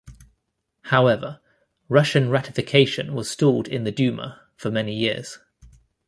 However, 0.85 1.41
Russian 1.87 2.31
ratification 2.31 3.13
was 3.13 3.29
stalled 3.29 3.67
in 3.67 3.83
the 3.83 3.91
Duma 3.91 4.41
for 4.55 4.71
many 4.71 4.95
years. 4.95 5.37